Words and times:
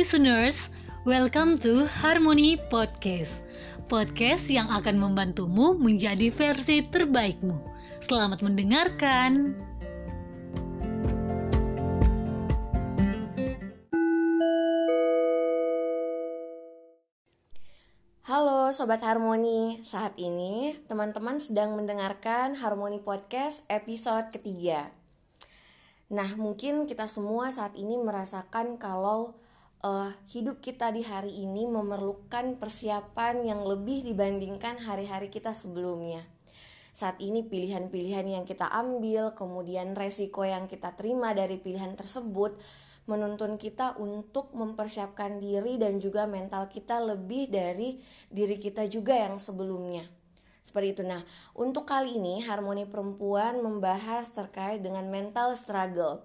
listeners, 0.00 0.72
welcome 1.04 1.60
to 1.60 1.84
Harmony 1.84 2.56
Podcast. 2.72 3.28
Podcast 3.84 4.48
yang 4.48 4.72
akan 4.72 4.96
membantumu 4.96 5.76
menjadi 5.76 6.32
versi 6.32 6.80
terbaikmu. 6.88 7.60
Selamat 8.08 8.40
mendengarkan. 8.40 9.52
Halo 18.24 18.72
Sobat 18.72 19.04
Harmoni, 19.04 19.84
saat 19.84 20.16
ini 20.16 20.80
teman-teman 20.88 21.36
sedang 21.36 21.76
mendengarkan 21.76 22.56
Harmoni 22.56 23.04
Podcast 23.04 23.68
episode 23.68 24.32
ketiga. 24.32 24.96
Nah, 26.08 26.40
mungkin 26.40 26.88
kita 26.88 27.04
semua 27.04 27.52
saat 27.52 27.76
ini 27.76 28.00
merasakan 28.00 28.80
kalau 28.80 29.36
uh, 29.84 30.12
hidup 30.28 30.60
kita 30.60 30.92
di 30.92 31.04
hari 31.04 31.32
ini 31.44 31.64
memerlukan 31.68 32.56
persiapan 32.60 33.44
yang 33.44 33.64
lebih 33.64 34.04
dibandingkan 34.04 34.80
hari-hari 34.84 35.32
kita 35.32 35.56
sebelumnya. 35.56 36.24
Saat 36.92 37.16
ini 37.22 37.40
pilihan-pilihan 37.46 38.26
yang 38.28 38.44
kita 38.44 38.68
ambil, 38.68 39.32
kemudian 39.32 39.96
resiko 39.96 40.44
yang 40.44 40.68
kita 40.68 40.92
terima 41.00 41.32
dari 41.32 41.56
pilihan 41.56 41.96
tersebut 41.96 42.60
menuntun 43.08 43.58
kita 43.58 43.98
untuk 43.98 44.54
mempersiapkan 44.54 45.42
diri 45.42 45.80
dan 45.80 45.98
juga 45.98 46.30
mental 46.30 46.70
kita 46.70 47.02
lebih 47.02 47.50
dari 47.50 47.98
diri 48.30 48.60
kita 48.60 48.86
juga 48.86 49.16
yang 49.16 49.40
sebelumnya. 49.40 50.06
Seperti 50.60 50.94
itu. 50.94 51.02
Nah, 51.02 51.24
untuk 51.56 51.88
kali 51.88 52.20
ini 52.20 52.44
Harmoni 52.44 52.86
Perempuan 52.86 53.58
membahas 53.64 54.30
terkait 54.30 54.84
dengan 54.84 55.08
mental 55.08 55.56
struggle. 55.56 56.22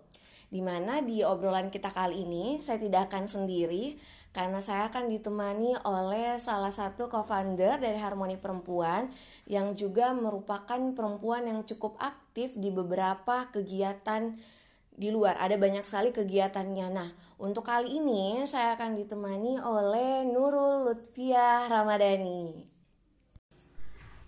Di 0.49 0.61
mana 0.61 1.01
di 1.01 1.25
obrolan 1.25 1.73
kita 1.73 1.91
kali 1.91 2.23
ini 2.25 2.59
saya 2.61 2.77
tidak 2.81 3.11
akan 3.11 3.25
sendiri 3.27 3.97
karena 4.35 4.59
saya 4.59 4.91
akan 4.91 5.07
ditemani 5.07 5.79
oleh 5.87 6.35
salah 6.35 6.71
satu 6.75 7.07
co-founder 7.07 7.79
dari 7.79 7.95
Harmoni 7.95 8.35
Perempuan 8.35 9.07
yang 9.47 9.79
juga 9.79 10.11
merupakan 10.11 10.75
perempuan 10.91 11.47
yang 11.47 11.63
cukup 11.63 11.95
aktif 12.03 12.51
di 12.59 12.67
beberapa 12.67 13.47
kegiatan 13.55 14.35
di 14.95 15.11
luar 15.11 15.39
ada 15.39 15.55
banyak 15.55 15.83
sekali 15.87 16.11
kegiatannya. 16.11 16.87
Nah, 16.91 17.09
untuk 17.39 17.67
kali 17.67 17.99
ini 17.99 18.43
saya 18.47 18.75
akan 18.75 18.99
ditemani 18.99 19.59
oleh 19.59 20.23
Nurul 20.27 20.87
Lutfia 20.87 21.67
Ramadhani. 21.71 22.74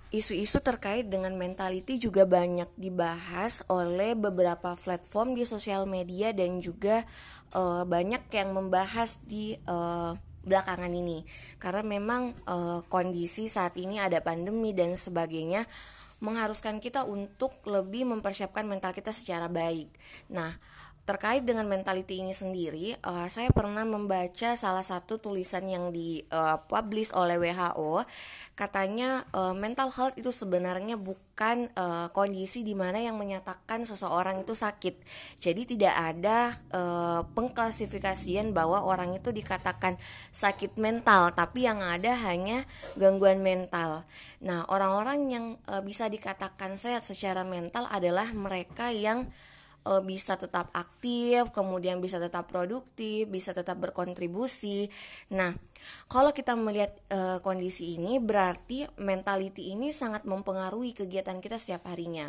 Isu-isu 0.08 0.64
terkait 0.64 1.12
dengan 1.12 1.36
mentality 1.36 2.00
juga 2.00 2.24
banyak 2.24 2.72
dibahas 2.80 3.68
oleh 3.68 4.16
beberapa 4.16 4.72
platform 4.72 5.36
di 5.36 5.44
sosial 5.44 5.84
media 5.84 6.32
dan 6.32 6.64
juga 6.64 7.04
uh, 7.52 7.84
banyak 7.84 8.24
yang 8.32 8.56
membahas 8.56 9.20
di 9.28 9.60
uh, 9.68 10.16
belakangan 10.48 10.96
ini. 10.96 11.28
Karena 11.60 11.84
memang 11.84 12.32
uh, 12.48 12.80
kondisi 12.88 13.52
saat 13.52 13.76
ini 13.76 14.00
ada 14.00 14.24
pandemi 14.24 14.72
dan 14.72 14.96
sebagainya 14.96 15.68
mengharuskan 16.24 16.80
kita 16.80 17.04
untuk 17.04 17.60
lebih 17.68 18.08
mempersiapkan 18.08 18.64
mental 18.64 18.96
kita 18.96 19.12
secara 19.12 19.52
baik. 19.52 19.92
Nah, 20.32 20.50
terkait 21.08 21.48
dengan 21.48 21.64
mentality 21.64 22.20
ini 22.20 22.36
sendiri, 22.36 23.00
uh, 23.08 23.32
saya 23.32 23.48
pernah 23.56 23.88
membaca 23.88 24.60
salah 24.60 24.84
satu 24.84 25.24
tulisan 25.24 25.64
yang 25.64 25.96
dipublish 25.96 27.16
uh, 27.16 27.24
oleh 27.24 27.40
WHO. 27.40 28.04
Katanya 28.60 29.24
uh, 29.32 29.56
mental 29.56 29.88
health 29.96 30.20
itu 30.20 30.36
sebenarnya 30.36 31.00
bukan 31.00 31.72
uh, 31.80 32.12
kondisi 32.12 32.68
di 32.68 32.76
mana 32.76 33.00
yang 33.00 33.16
menyatakan 33.16 33.88
seseorang 33.88 34.44
itu 34.44 34.52
sakit. 34.52 35.00
Jadi 35.40 35.80
tidak 35.80 35.96
ada 35.96 36.52
uh, 36.76 37.24
pengklasifikasian 37.32 38.52
bahwa 38.52 38.84
orang 38.84 39.16
itu 39.16 39.32
dikatakan 39.32 39.96
sakit 40.36 40.76
mental, 40.76 41.32
tapi 41.32 41.72
yang 41.72 41.80
ada 41.80 42.20
hanya 42.28 42.68
gangguan 43.00 43.40
mental. 43.40 44.04
Nah, 44.44 44.68
orang-orang 44.68 45.20
yang 45.32 45.46
uh, 45.72 45.80
bisa 45.80 46.12
dikatakan 46.12 46.76
sehat 46.76 47.08
secara 47.08 47.48
mental 47.48 47.88
adalah 47.88 48.28
mereka 48.36 48.92
yang 48.92 49.32
uh, 49.88 50.04
bisa 50.04 50.36
tetap 50.36 50.68
aktif, 50.76 51.56
kemudian 51.56 52.04
bisa 52.04 52.20
tetap 52.20 52.52
produktif, 52.52 53.32
bisa 53.32 53.56
tetap 53.56 53.80
berkontribusi. 53.80 54.92
Nah, 55.32 55.56
kalau 56.12 56.36
kita 56.36 56.60
melihat 56.60 56.92
uh, 57.10 57.40
kondisi 57.40 57.96
ini 57.96 58.20
berarti 58.20 58.84
mentality 59.00 59.72
ini 59.72 59.96
sangat 59.96 60.28
mempengaruhi 60.28 60.92
kegiatan 60.92 61.40
kita 61.40 61.56
setiap 61.56 61.88
harinya. 61.88 62.28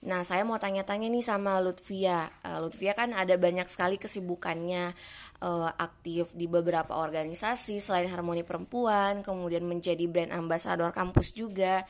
Nah, 0.00 0.24
saya 0.24 0.48
mau 0.48 0.56
tanya-tanya 0.56 1.12
nih 1.12 1.20
sama 1.20 1.60
Lutfia. 1.60 2.24
Uh, 2.40 2.64
Lutfia 2.64 2.96
kan 2.96 3.12
ada 3.12 3.36
banyak 3.36 3.68
sekali 3.68 4.00
kesibukannya 4.00 4.96
uh, 5.44 5.68
aktif 5.76 6.32
di 6.32 6.48
beberapa 6.48 6.96
organisasi 6.96 7.84
selain 7.84 8.08
Harmoni 8.08 8.40
Perempuan, 8.40 9.20
kemudian 9.20 9.68
menjadi 9.68 10.08
brand 10.08 10.32
ambassador 10.32 10.88
kampus 10.96 11.36
juga. 11.36 11.84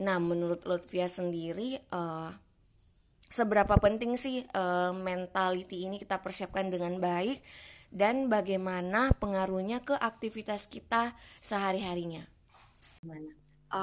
Nah, 0.00 0.16
menurut 0.16 0.64
Lutfia 0.64 1.12
sendiri 1.12 1.76
uh, 1.92 2.32
seberapa 3.32 3.80
penting 3.80 4.20
sih 4.20 4.44
uh, 4.52 4.92
mentality 4.92 5.88
ini 5.88 5.96
kita 5.96 6.20
persiapkan 6.20 6.68
dengan 6.68 7.00
baik 7.00 7.40
dan 7.88 8.28
bagaimana 8.28 9.16
pengaruhnya 9.16 9.80
ke 9.80 9.96
aktivitas 9.96 10.68
kita 10.68 11.16
sehari-harinya. 11.40 12.28
Gimana? 13.00 13.32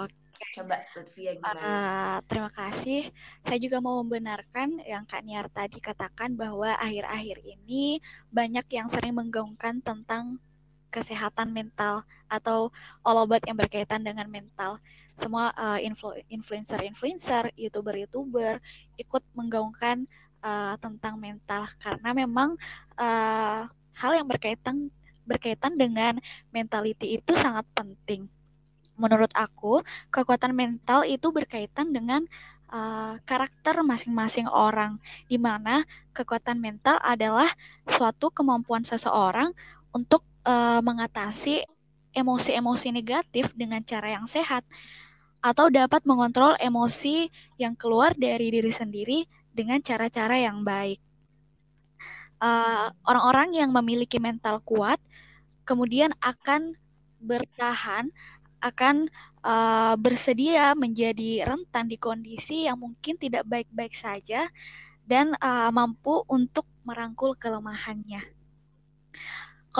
Oke. 0.05 0.15
Coba 0.55 0.79
Lutfia 0.95 1.35
gimana? 1.35 1.59
Uh, 1.59 2.17
terima 2.31 2.51
kasih. 2.55 3.11
Saya 3.43 3.59
juga 3.59 3.83
mau 3.83 3.99
membenarkan 3.99 4.79
yang 4.87 5.03
Kak 5.03 5.27
Niar 5.27 5.51
tadi 5.51 5.83
katakan 5.83 6.39
bahwa 6.39 6.79
akhir-akhir 6.79 7.43
ini 7.43 7.99
banyak 8.31 8.63
yang 8.71 8.87
sering 8.87 9.19
menggaungkan 9.19 9.83
tentang 9.83 10.39
kesehatan 10.89 11.53
mental 11.53 12.03
atau 12.29 12.69
obat 13.05 13.41
yang 13.45 13.57
berkaitan 13.57 14.05
dengan 14.05 14.29
mental. 14.29 14.77
Semua 15.19 15.51
uh, 15.57 15.79
influencer-influencer, 16.29 17.51
youtuber-youtuber 17.59 18.61
ikut 18.95 19.23
menggaungkan 19.35 20.07
uh, 20.43 20.79
tentang 20.79 21.19
mental. 21.19 21.67
Karena 21.81 22.09
memang 22.15 22.55
uh, 22.95 23.67
hal 23.99 24.11
yang 24.15 24.27
berkaitan 24.27 24.89
berkaitan 25.27 25.77
dengan 25.77 26.17
mentality 26.49 27.21
itu 27.21 27.31
sangat 27.37 27.67
penting. 27.77 28.25
Menurut 28.97 29.29
aku, 29.37 29.85
kekuatan 30.09 30.51
mental 30.57 31.05
itu 31.05 31.29
berkaitan 31.29 31.93
dengan 31.93 32.25
uh, 32.73 33.15
karakter 33.29 33.79
masing-masing 33.85 34.49
orang, 34.49 34.97
di 35.29 35.37
mana 35.37 35.85
kekuatan 36.17 36.57
mental 36.57 36.97
adalah 37.05 37.53
suatu 37.85 38.33
kemampuan 38.33 38.81
seseorang 38.81 39.53
untuk 39.93 40.25
uh, 40.45 40.79
mengatasi 40.83 41.65
emosi-emosi 42.13 42.89
negatif 42.89 43.53
dengan 43.53 43.85
cara 43.85 44.17
yang 44.17 44.25
sehat 44.25 44.65
atau 45.39 45.71
dapat 45.71 46.03
mengontrol 46.03 46.59
emosi 46.59 47.31
yang 47.55 47.77
keluar 47.77 48.11
dari 48.17 48.51
diri 48.51 48.73
sendiri 48.73 49.23
dengan 49.55 49.79
cara-cara 49.79 50.35
yang 50.35 50.67
baik. 50.67 50.99
Eh, 52.39 52.87
orang-orang 53.03 53.51
uh, 53.51 53.57
yang 53.63 53.71
memiliki 53.75 54.15
mental 54.15 54.63
kuat 54.63 54.95
kemudian 55.67 56.15
akan 56.23 56.71
bertahan, 57.19 58.07
akan 58.63 59.11
uh, 59.43 59.99
bersedia 59.99 60.71
menjadi 60.71 61.43
rentan 61.43 61.91
di 61.91 61.99
kondisi 61.99 62.63
yang 62.63 62.79
mungkin 62.79 63.19
tidak 63.19 63.43
baik-baik 63.43 63.91
saja 63.91 64.47
dan 65.03 65.35
uh, 65.43 65.67
mampu 65.75 66.23
untuk 66.31 66.63
merangkul 66.87 67.35
kelemahannya. 67.35 68.38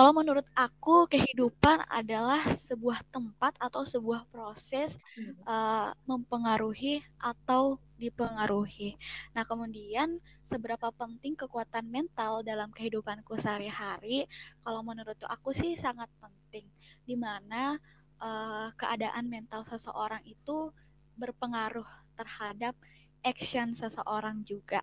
Kalau 0.00 0.16
menurut 0.16 0.48
aku 0.56 1.04
kehidupan 1.12 1.84
adalah 1.84 2.40
sebuah 2.56 3.04
tempat 3.12 3.52
atau 3.60 3.84
sebuah 3.84 4.24
proses 4.32 4.96
uh, 5.44 5.92
mempengaruhi 6.08 7.04
atau 7.20 7.76
dipengaruhi. 8.00 8.96
Nah, 9.36 9.44
kemudian 9.44 10.16
seberapa 10.40 10.88
penting 10.88 11.36
kekuatan 11.36 11.84
mental 11.84 12.40
dalam 12.40 12.72
kehidupanku 12.72 13.36
sehari-hari? 13.36 14.24
Kalau 14.64 14.80
menurut 14.80 15.20
aku 15.28 15.52
sih 15.52 15.76
sangat 15.76 16.08
penting, 16.16 16.64
di 17.04 17.20
mana 17.20 17.76
uh, 18.24 18.72
keadaan 18.80 19.28
mental 19.28 19.68
seseorang 19.68 20.24
itu 20.24 20.72
berpengaruh 21.20 21.84
terhadap 22.16 22.72
action 23.20 23.76
seseorang 23.76 24.48
juga. 24.48 24.80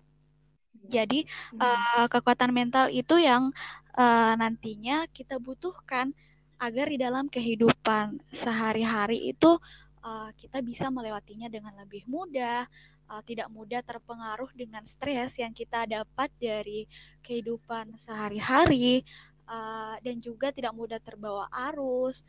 Jadi 0.86 1.26
uh, 1.58 2.06
kekuatan 2.06 2.54
mental 2.54 2.86
itu 2.86 3.18
yang 3.18 3.50
uh, 3.98 4.34
nantinya 4.38 5.10
kita 5.10 5.42
butuhkan 5.42 6.14
agar 6.58 6.86
di 6.90 6.98
dalam 6.98 7.26
kehidupan 7.26 8.22
sehari-hari 8.30 9.34
itu 9.34 9.58
uh, 10.06 10.30
kita 10.38 10.62
bisa 10.62 10.90
melewatinya 10.90 11.50
dengan 11.50 11.74
lebih 11.82 12.06
mudah, 12.06 12.66
uh, 13.10 13.22
tidak 13.26 13.50
mudah 13.50 13.82
terpengaruh 13.82 14.50
dengan 14.54 14.86
stres 14.86 15.38
yang 15.38 15.50
kita 15.50 15.86
dapat 15.86 16.30
dari 16.38 16.86
kehidupan 17.22 17.98
sehari-hari, 17.98 19.02
uh, 19.46 19.98
dan 20.02 20.18
juga 20.22 20.54
tidak 20.54 20.74
mudah 20.74 20.98
terbawa 21.02 21.46
arus 21.70 22.22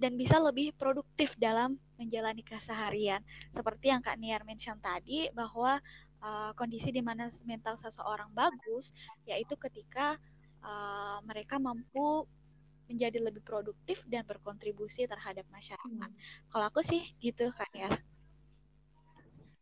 dan 0.00 0.16
bisa 0.16 0.40
lebih 0.40 0.72
produktif 0.74 1.36
dalam 1.36 1.76
menjalani 2.00 2.40
keseharian. 2.40 3.20
Seperti 3.52 3.92
yang 3.92 4.00
Kak 4.00 4.16
Niar 4.16 4.42
mention 4.48 4.80
tadi 4.80 5.28
bahwa 5.36 5.76
uh, 6.24 6.50
kondisi 6.56 6.88
di 6.88 7.04
mana 7.04 7.28
mental 7.44 7.76
seseorang 7.76 8.32
bagus 8.32 8.96
yaitu 9.28 9.60
ketika 9.60 10.16
uh, 10.64 11.18
mereka 11.24 11.56
mampu 11.60 12.24
menjadi 12.90 13.22
lebih 13.22 13.42
produktif 13.46 14.02
dan 14.10 14.26
berkontribusi 14.26 15.06
terhadap 15.06 15.46
masyarakat. 15.54 16.10
Hmm. 16.10 16.14
Kalau 16.50 16.64
aku 16.66 16.82
sih 16.82 17.06
gitu 17.22 17.54
kan 17.54 17.70
ya. 17.70 17.90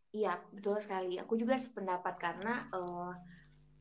Iya, 0.09 0.33
betul 0.49 0.81
sekali. 0.81 1.21
Aku 1.21 1.37
juga 1.37 1.53
sependapat 1.53 2.17
karena 2.17 2.65
uh, 2.73 3.13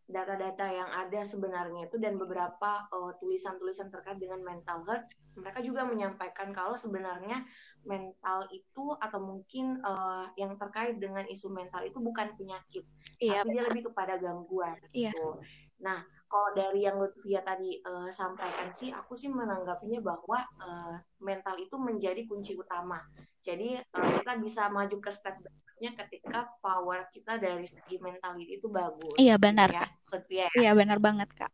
data-data 0.09 0.65
yang 0.73 0.89
ada 0.89 1.21
sebenarnya 1.21 1.89
itu 1.89 2.01
dan 2.01 2.17
beberapa 2.17 2.89
tulisan 2.89 3.17
tulisan-tulisan 3.57 3.89
terkait 3.93 4.17
dengan 4.17 4.41
mental 4.41 4.85
health, 4.89 5.05
mereka 5.37 5.61
juga 5.61 5.85
menyampaikan 5.85 6.49
kalau 6.53 6.77
sebenarnya 6.77 7.45
mental 7.85 8.49
itu 8.49 8.97
atau 9.01 9.21
mungkin 9.21 9.85
uh, 9.85 10.33
yang 10.41 10.57
terkait 10.57 10.97
dengan 10.97 11.29
isu 11.29 11.53
mental 11.53 11.85
itu 11.85 12.01
bukan 12.01 12.33
penyakit, 12.41 12.89
iya, 13.21 13.45
tapi 13.45 13.53
dia 13.53 13.63
lebih 13.69 13.93
kepada 13.93 14.17
gangguan. 14.17 14.81
Iya. 14.97 15.13
Gitu. 15.13 15.29
Nah, 15.85 16.01
kalau 16.29 16.53
dari 16.53 16.85
yang 16.85 17.01
Lutfia 17.01 17.41
tadi 17.41 17.81
uh, 17.81 18.13
sampaikan 18.13 18.69
sih, 18.71 18.93
aku 18.93 19.17
sih 19.17 19.33
menanggapinya 19.33 20.05
bahwa 20.05 20.39
uh, 20.61 20.95
mental 21.25 21.57
itu 21.57 21.75
menjadi 21.81 22.29
kunci 22.29 22.53
utama. 22.55 23.01
Jadi 23.41 23.81
uh, 23.81 24.09
kita 24.21 24.37
bisa 24.37 24.69
maju 24.69 24.97
ke 25.01 25.09
step 25.09 25.41
berikutnya 25.41 25.91
ketika 26.05 26.39
power 26.61 27.09
kita 27.17 27.41
dari 27.41 27.65
segi 27.65 27.97
mental 27.97 28.37
itu 28.37 28.69
bagus. 28.69 29.17
Iya 29.17 29.41
benar. 29.41 29.73
Ya, 29.73 29.89
Lutfia, 30.13 30.47
ya? 30.47 30.49
Iya 30.53 30.73
benar 30.77 31.01
banget 31.01 31.33
kak. 31.33 31.49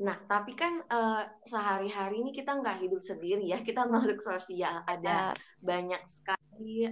Nah, 0.00 0.16
tapi 0.28 0.52
kan 0.56 0.84
uh, 0.88 1.24
sehari-hari 1.44 2.20
ini 2.20 2.32
kita 2.36 2.56
nggak 2.56 2.84
hidup 2.84 3.00
sendiri 3.00 3.44
ya, 3.44 3.64
kita 3.64 3.88
makhluk 3.88 4.20
sosial. 4.20 4.84
Ada 4.84 5.32
banyak 5.64 6.04
sekali 6.08 6.88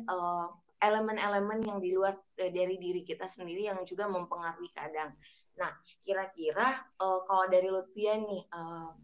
elemen-elemen 0.78 1.60
yang 1.66 1.78
di 1.82 1.92
luar 1.92 2.14
dari 2.36 2.78
diri 2.78 3.02
kita 3.02 3.26
sendiri 3.26 3.68
yang 3.68 3.80
juga 3.84 4.08
mempengaruhi 4.08 4.70
kadang. 4.72 5.12
Nah, 5.58 5.74
kira-kira 6.06 6.86
uh, 7.02 7.20
kalau 7.26 7.50
dari 7.50 7.68
Lutfia 7.68 8.14
nih, 8.16 8.46
uh, 8.54 8.94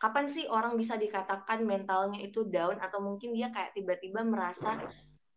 kapan 0.00 0.30
sih 0.30 0.48
orang 0.48 0.78
bisa 0.78 0.96
dikatakan 0.96 1.66
mentalnya 1.66 2.22
itu 2.22 2.46
down 2.48 2.80
atau 2.80 3.02
mungkin 3.04 3.36
dia 3.36 3.52
kayak 3.52 3.76
tiba-tiba 3.76 4.24
merasa 4.24 4.78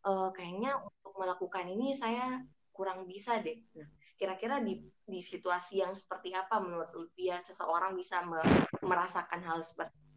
uh, 0.06 0.30
kayaknya 0.32 0.80
untuk 0.80 1.14
melakukan 1.20 1.68
ini 1.68 1.92
saya 1.92 2.40
kurang 2.72 3.10
bisa 3.10 3.42
deh. 3.44 3.60
Nah, 3.76 3.90
kira-kira 4.16 4.64
di 4.64 4.80
di 5.04 5.20
situasi 5.20 5.84
yang 5.84 5.92
seperti 5.92 6.32
apa 6.32 6.62
menurut 6.64 6.94
Lutfia 6.96 7.42
seseorang 7.44 7.98
bisa 7.98 8.24
me 8.24 8.40
merasakan 8.80 9.42
hal 9.44 9.60
seperti 9.60 9.92
itu? 10.00 10.12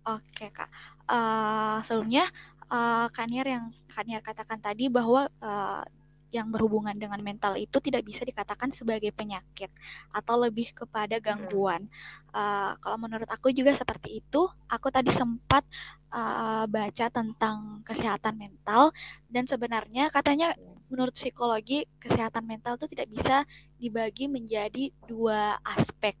Oke 0.00 0.48
kak, 0.48 0.68
uh, 1.12 1.84
sebelumnya 1.84 2.24
uh, 2.72 3.08
Kaniar 3.12 3.46
yang 3.48 3.64
Kaniar 3.92 4.24
katakan 4.24 4.56
tadi 4.56 4.88
bahwa 4.88 5.28
uh, 5.44 5.84
yang 6.30 6.50
berhubungan 6.50 6.94
dengan 6.94 7.18
mental 7.20 7.58
itu 7.58 7.82
tidak 7.82 8.06
bisa 8.06 8.22
dikatakan 8.22 8.70
sebagai 8.70 9.10
penyakit 9.10 9.70
atau 10.14 10.38
lebih 10.38 10.70
kepada 10.74 11.18
gangguan. 11.18 11.90
Uh, 12.30 12.78
kalau 12.78 12.96
menurut 13.02 13.26
aku 13.26 13.50
juga 13.50 13.74
seperti 13.74 14.22
itu. 14.22 14.46
Aku 14.70 14.94
tadi 14.94 15.10
sempat 15.10 15.66
uh, 16.14 16.64
baca 16.70 17.06
tentang 17.10 17.82
kesehatan 17.82 18.38
mental 18.38 18.94
dan 19.26 19.46
sebenarnya 19.50 20.10
katanya 20.14 20.54
menurut 20.90 21.14
psikologi 21.14 21.86
kesehatan 22.02 22.46
mental 22.46 22.78
itu 22.78 22.86
tidak 22.90 23.08
bisa 23.10 23.36
dibagi 23.78 24.26
menjadi 24.26 24.90
dua 25.06 25.58
aspek 25.62 26.18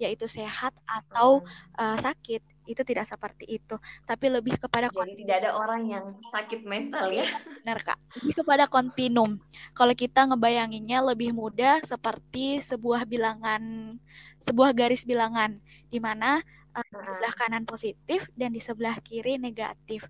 yaitu 0.00 0.24
sehat 0.24 0.72
atau 0.88 1.44
uh, 1.76 1.96
sakit 2.00 2.40
itu 2.68 2.82
tidak 2.84 3.08
seperti 3.08 3.60
itu. 3.60 3.76
Tapi 4.04 4.26
lebih 4.28 4.60
kepada 4.60 4.92
jadi 4.92 5.14
tidak 5.16 5.36
ada 5.44 5.50
orang 5.56 5.82
yang 5.88 6.04
sakit 6.30 6.64
mental 6.64 7.10
ya. 7.10 7.26
Benar 7.62 7.78
kak. 7.82 7.98
Lebih 8.20 8.44
kepada 8.44 8.64
kontinum. 8.68 9.40
Kalau 9.72 9.94
kita 9.96 10.28
ngebayanginnya 10.28 11.00
lebih 11.00 11.32
mudah 11.32 11.80
seperti 11.82 12.60
sebuah 12.60 13.04
bilangan 13.08 13.96
sebuah 14.40 14.72
garis 14.72 15.04
bilangan 15.04 15.60
di 15.92 16.00
mana 16.00 16.40
uh, 16.74 16.84
di 16.84 16.96
sebelah 16.96 17.34
kanan 17.36 17.64
positif 17.66 18.26
dan 18.38 18.54
di 18.54 18.60
sebelah 18.62 18.96
kiri 19.02 19.36
negatif. 19.36 20.06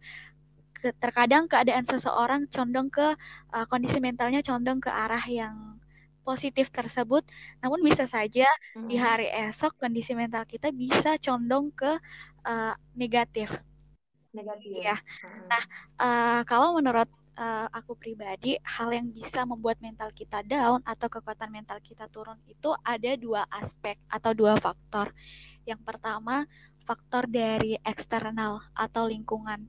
Terkadang 0.81 1.45
keadaan 1.45 1.85
seseorang 1.85 2.49
condong 2.49 2.89
ke 2.89 3.13
uh, 3.53 3.67
kondisi 3.69 4.01
mentalnya 4.01 4.41
condong 4.41 4.81
ke 4.81 4.89
arah 4.89 5.25
yang 5.29 5.77
positif 6.21 6.69
tersebut, 6.71 7.25
namun 7.65 7.81
bisa 7.81 8.05
saja 8.05 8.47
hmm. 8.77 8.87
di 8.87 8.97
hari 9.01 9.27
esok 9.29 9.81
kondisi 9.81 10.13
mental 10.13 10.45
kita 10.45 10.71
bisa 10.71 11.17
condong 11.19 11.73
ke 11.73 11.97
uh, 12.45 12.75
negatif. 12.95 13.51
Negatif. 14.31 14.79
Ya. 14.81 14.97
Hmm. 14.97 15.47
Nah, 15.51 15.63
uh, 15.99 16.41
kalau 16.47 16.79
menurut 16.79 17.09
uh, 17.41 17.67
aku 17.73 17.97
pribadi, 17.97 18.61
hal 18.63 18.93
yang 18.93 19.09
bisa 19.11 19.43
membuat 19.49 19.81
mental 19.81 20.13
kita 20.13 20.45
down 20.47 20.85
atau 20.85 21.09
kekuatan 21.09 21.51
mental 21.51 21.81
kita 21.83 22.07
turun 22.13 22.39
itu 22.47 22.71
ada 22.85 23.17
dua 23.17 23.49
aspek 23.51 23.97
atau 24.07 24.37
dua 24.37 24.61
faktor. 24.61 25.11
Yang 25.65 25.81
pertama, 25.83 26.45
faktor 26.85 27.27
dari 27.27 27.79
eksternal 27.87 28.65
atau 28.75 29.07
lingkungan 29.07 29.69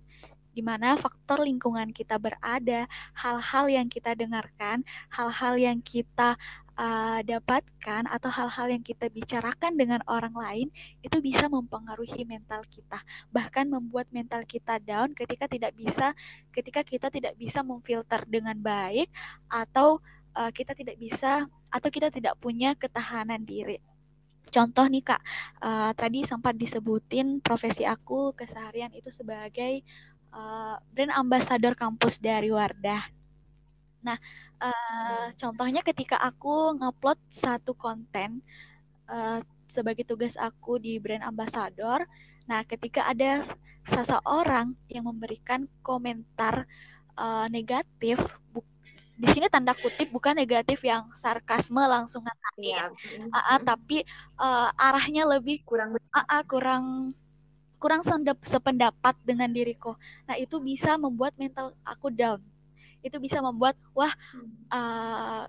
di 0.51 0.59
mana 0.59 0.99
faktor 0.99 1.47
lingkungan 1.47 1.95
kita 1.95 2.19
berada, 2.19 2.83
hal-hal 3.15 3.71
yang 3.71 3.87
kita 3.87 4.11
dengarkan, 4.19 4.83
hal-hal 5.07 5.55
yang 5.55 5.79
kita 5.79 6.35
uh, 6.77 7.19
dapatkan 7.23 8.07
atau 8.07 8.29
hal-hal 8.31 8.67
yang 8.71 8.83
kita 8.83 9.07
bicarakan 9.11 9.75
dengan 9.75 9.99
orang 10.07 10.35
lain 10.35 10.67
itu 11.03 11.17
bisa 11.19 11.47
mempengaruhi 11.51 12.23
mental 12.23 12.63
kita, 12.69 12.99
bahkan 13.33 13.67
membuat 13.67 14.07
mental 14.13 14.43
kita 14.47 14.79
down 14.83 15.11
ketika 15.15 15.47
tidak 15.47 15.75
bisa 15.75 16.13
ketika 16.55 16.81
kita 16.85 17.07
tidak 17.11 17.33
bisa 17.35 17.63
memfilter 17.65 18.23
dengan 18.27 18.55
baik 18.59 19.07
atau 19.47 19.99
uh, 20.35 20.51
kita 20.51 20.75
tidak 20.77 20.95
bisa 20.99 21.47
atau 21.71 21.89
kita 21.89 22.11
tidak 22.11 22.35
punya 22.39 22.75
ketahanan 22.75 23.43
diri. 23.43 23.79
Contoh 24.51 24.83
nih 24.83 25.03
kak, 25.05 25.21
uh, 25.63 25.95
tadi 25.95 26.27
sempat 26.27 26.59
disebutin 26.59 27.39
profesi 27.39 27.87
aku 27.87 28.35
keseharian 28.35 28.91
itu 28.91 29.07
sebagai 29.07 29.79
uh, 30.35 30.75
brand 30.91 31.15
ambassador 31.15 31.71
kampus 31.71 32.19
dari 32.19 32.51
Wardah. 32.51 33.20
Nah, 34.01 34.17
uh, 34.61 35.33
contohnya 35.37 35.81
ketika 35.85 36.17
aku 36.17 36.77
ngupload 36.77 37.17
satu 37.29 37.77
konten 37.77 38.41
uh, 39.09 39.41
sebagai 39.69 40.03
tugas 40.03 40.35
aku 40.35 40.81
di 40.81 40.97
brand 40.97 41.23
ambassador, 41.23 42.03
nah 42.49 42.65
ketika 42.67 43.07
ada 43.07 43.45
seseorang 43.87 44.75
yang 44.91 45.07
memberikan 45.07 45.65
komentar 45.85 46.67
uh, 47.15 47.47
negatif, 47.47 48.19
di 49.21 49.27
sini 49.29 49.45
tanda 49.53 49.77
kutip 49.77 50.09
bukan 50.09 50.33
negatif 50.33 50.81
yang 50.81 51.05
sarkasme 51.13 51.79
langsung 51.85 52.25
ngatain, 52.25 52.73
ya. 52.73 52.89
uh, 53.29 53.37
uh, 53.37 53.59
tapi 53.61 54.01
uh, 54.41 54.73
arahnya 54.73 55.29
lebih 55.29 55.61
kurang 55.61 55.93
uh, 55.93 56.25
uh, 56.25 56.43
kurang 56.49 57.13
kurang 57.81 58.05
sependapat 58.45 59.17
dengan 59.25 59.49
diriku. 59.49 59.97
Nah, 60.29 60.37
itu 60.37 60.61
bisa 60.61 61.01
membuat 61.01 61.33
mental 61.37 61.73
aku 61.81 62.13
down. 62.13 62.37
Itu 63.01 63.17
bisa 63.17 63.41
membuat 63.41 63.75
wah 63.97 64.13
uh, 64.71 65.45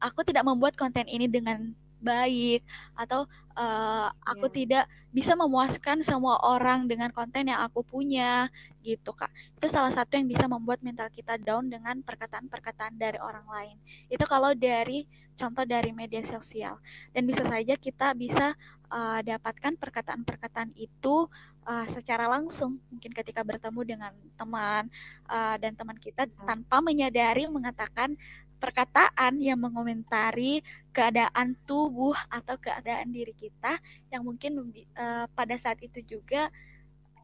aku 0.00 0.20
tidak 0.24 0.46
membuat 0.46 0.74
konten 0.74 1.06
ini 1.06 1.28
dengan 1.28 1.74
baik 2.00 2.64
atau 2.96 3.28
uh, 3.54 4.08
aku 4.24 4.48
yeah. 4.50 4.56
tidak 4.56 4.84
bisa 5.10 5.34
memuaskan 5.34 6.06
semua 6.06 6.38
orang 6.40 6.86
dengan 6.86 7.10
konten 7.10 7.50
yang 7.50 7.60
aku 7.66 7.82
punya 7.82 8.46
gitu 8.80 9.12
kak 9.12 9.28
itu 9.58 9.66
salah 9.68 9.92
satu 9.92 10.16
yang 10.16 10.30
bisa 10.30 10.48
membuat 10.48 10.80
mental 10.80 11.10
kita 11.12 11.36
down 11.36 11.68
dengan 11.68 12.00
perkataan-perkataan 12.00 12.96
dari 12.96 13.20
orang 13.20 13.44
lain 13.44 13.76
itu 14.08 14.24
kalau 14.24 14.56
dari 14.56 15.04
contoh 15.36 15.64
dari 15.64 15.90
media 15.90 16.20
sosial 16.24 16.80
dan 17.12 17.24
bisa 17.24 17.44
saja 17.44 17.74
kita 17.76 18.12
bisa 18.16 18.56
uh, 18.92 19.20
dapatkan 19.24 19.76
perkataan-perkataan 19.76 20.76
itu 20.76 21.28
uh, 21.64 21.86
secara 21.88 22.28
langsung 22.28 22.76
mungkin 22.92 23.12
ketika 23.16 23.40
bertemu 23.40 23.80
dengan 23.96 24.12
teman 24.36 24.88
uh, 25.28 25.56
dan 25.56 25.72
teman 25.76 25.96
kita 25.96 26.28
hmm. 26.28 26.44
tanpa 26.44 26.84
menyadari 26.84 27.48
mengatakan 27.48 28.14
perkataan 28.60 29.40
yang 29.40 29.58
mengomentari 29.58 30.60
keadaan 30.92 31.56
tubuh 31.64 32.14
atau 32.28 32.60
keadaan 32.60 33.08
diri 33.10 33.32
kita 33.32 33.80
yang 34.12 34.22
mungkin 34.22 34.60
uh, 34.94 35.26
pada 35.32 35.56
saat 35.56 35.80
itu 35.80 36.04
juga 36.04 36.52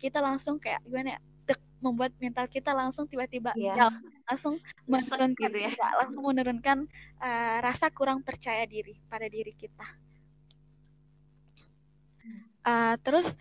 kita 0.00 0.24
langsung 0.24 0.56
kayak 0.56 0.80
gimana 0.88 1.16
ya 1.16 1.20
membuat 1.80 2.12
mental 2.18 2.48
kita 2.48 2.72
langsung 2.72 3.04
tiba-tiba 3.04 3.52
yeah. 3.54 3.92
langsung 4.26 4.56
menurunkan 4.88 5.52
gitu 5.52 5.58
ya. 5.60 5.70
ya 5.70 5.88
langsung 6.02 6.22
menurunkan 6.24 6.78
uh, 7.20 7.56
rasa 7.60 7.92
kurang 7.92 8.24
percaya 8.24 8.64
diri 8.64 8.96
pada 9.06 9.28
diri 9.28 9.52
kita 9.52 9.86
uh, 12.64 12.94
terus 13.04 13.36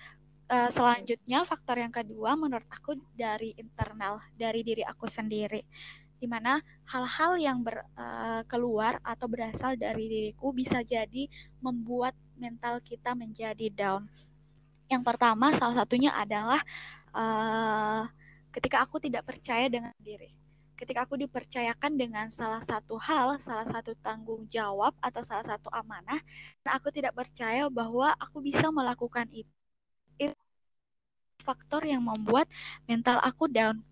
uh, 0.51 0.69
selanjutnya 0.69 1.47
faktor 1.47 1.79
yang 1.79 1.93
kedua 1.93 2.35
menurut 2.35 2.67
aku 2.67 2.99
dari 3.15 3.55
internal 3.55 4.19
dari 4.35 4.61
diri 4.61 4.83
aku 4.83 5.07
sendiri 5.07 5.63
di 6.25 6.29
mana 6.33 6.57
hal-hal 6.89 7.37
yang 7.37 7.61
ber, 7.61 7.85
uh, 7.93 8.41
keluar 8.49 8.97
atau 9.05 9.29
berasal 9.29 9.77
dari 9.77 10.09
diriku 10.09 10.49
bisa 10.49 10.81
jadi 10.81 11.29
membuat 11.61 12.17
mental 12.33 12.81
kita 12.81 13.13
menjadi 13.13 13.69
down. 13.69 14.09
Yang 14.89 15.05
pertama 15.05 15.53
salah 15.53 15.85
satunya 15.85 16.09
adalah 16.17 16.65
uh, 17.13 18.09
ketika 18.49 18.81
aku 18.81 18.97
tidak 18.97 19.21
percaya 19.21 19.69
dengan 19.69 19.93
diri. 20.01 20.33
Ketika 20.73 21.05
aku 21.05 21.13
dipercayakan 21.13 21.93
dengan 21.93 22.27
salah 22.33 22.65
satu 22.65 22.97
hal, 22.97 23.37
salah 23.37 23.69
satu 23.69 23.93
tanggung 24.01 24.49
jawab 24.49 24.97
atau 24.97 25.21
salah 25.21 25.45
satu 25.45 25.69
amanah, 25.69 26.19
dan 26.65 26.71
aku 26.73 26.89
tidak 26.89 27.13
percaya 27.13 27.69
bahwa 27.69 28.17
aku 28.17 28.41
bisa 28.41 28.73
melakukan 28.73 29.29
itu 29.29 29.53
itu 30.17 30.33
faktor 31.45 31.85
yang 31.85 32.01
membuat 32.01 32.49
mental 32.89 33.21
aku 33.21 33.45
down 33.45 33.85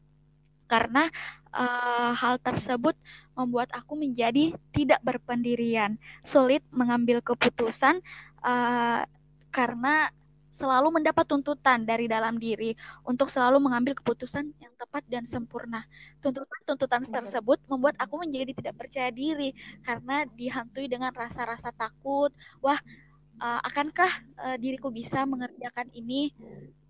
karena 0.68 1.10
uh, 1.54 2.12
hal 2.18 2.42
tersebut 2.42 2.98
membuat 3.34 3.70
aku 3.74 3.98
menjadi 3.98 4.54
tidak 4.74 5.02
berpendirian, 5.02 5.98
sulit 6.22 6.62
mengambil 6.70 7.22
keputusan 7.22 8.02
uh, 8.46 9.02
karena 9.54 10.10
selalu 10.54 11.02
mendapat 11.02 11.26
tuntutan 11.26 11.82
dari 11.82 12.06
dalam 12.06 12.38
diri 12.38 12.78
untuk 13.02 13.26
selalu 13.26 13.58
mengambil 13.58 13.98
keputusan 13.98 14.54
yang 14.62 14.74
tepat 14.78 15.02
dan 15.10 15.26
sempurna. 15.26 15.82
Tuntutan-tuntutan 16.22 17.02
tersebut 17.10 17.58
membuat 17.66 17.98
aku 17.98 18.22
menjadi 18.22 18.54
tidak 18.54 18.78
percaya 18.78 19.10
diri 19.10 19.58
karena 19.82 20.30
dihantui 20.30 20.86
dengan 20.86 21.10
rasa-rasa 21.10 21.74
takut. 21.74 22.30
Wah, 22.62 22.78
uh, 23.42 23.62
akankah 23.66 24.14
uh, 24.38 24.58
diriku 24.62 24.94
bisa 24.94 25.26
mengerjakan 25.26 25.90
ini? 25.98 26.30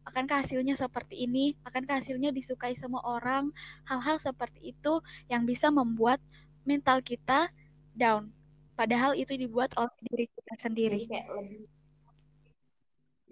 Akankah 0.03 0.43
hasilnya 0.43 0.75
seperti 0.75 1.23
ini? 1.23 1.55
Akankah 1.63 2.03
hasilnya 2.03 2.35
disukai 2.35 2.75
semua 2.75 2.99
orang? 3.07 3.49
Hal-hal 3.87 4.19
seperti 4.19 4.75
itu 4.75 4.99
yang 5.31 5.47
bisa 5.47 5.71
membuat 5.71 6.19
mental 6.67 6.99
kita 6.99 7.47
down. 7.95 8.31
Padahal 8.73 9.15
itu 9.15 9.35
dibuat 9.37 9.71
oleh 9.79 9.93
diri 10.11 10.25
kita 10.27 10.53
sendiri. 10.59 11.07
Jadi 11.07 11.13
kayak 11.13 11.29
lebih 11.39 11.61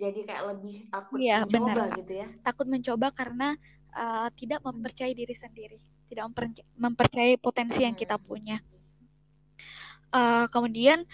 jadi 0.02 0.20
kayak 0.26 0.44
lebih 0.50 0.76
takut 0.90 1.18
ya, 1.22 1.46
mencoba 1.46 1.70
benar, 1.78 2.00
gitu 2.02 2.14
ya. 2.18 2.28
Takut 2.42 2.66
mencoba 2.66 3.08
karena 3.14 3.50
uh, 3.94 4.28
tidak 4.34 4.60
mempercayai 4.66 5.14
diri 5.14 5.36
sendiri, 5.38 5.78
tidak 6.10 6.26
mempercayai 6.74 7.38
potensi 7.38 7.86
yang 7.86 7.94
kita 7.94 8.18
hmm. 8.18 8.26
punya. 8.26 8.58
Uh, 10.10 10.50
kemudian 10.50 11.06